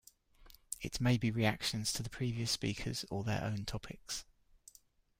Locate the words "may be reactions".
0.99-1.93